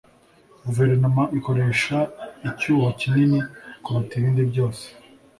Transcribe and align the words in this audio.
Guverinoma 0.65 1.23
ikoresha 1.37 1.97
icyuho 2.49 2.87
kinini 2.99 3.39
kuruta 3.83 4.13
ibindi 4.19 4.41
byose. 4.51 4.85